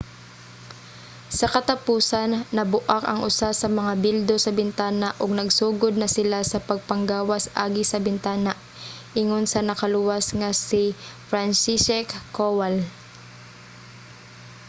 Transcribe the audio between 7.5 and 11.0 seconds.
agi sa bintana, ingon sa nakaluwas nga si